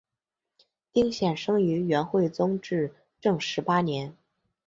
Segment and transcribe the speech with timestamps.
[0.91, 4.17] 丁显生于元惠宗至正十八年。